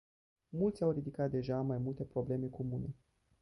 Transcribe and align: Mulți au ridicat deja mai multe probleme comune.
Mulți 0.49 0.83
au 0.83 0.91
ridicat 0.91 1.29
deja 1.29 1.61
mai 1.61 1.77
multe 1.77 2.03
probleme 2.03 2.47
comune. 2.47 2.95